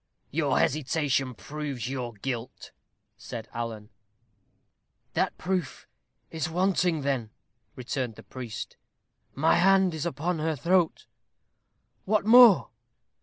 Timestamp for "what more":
12.05-12.69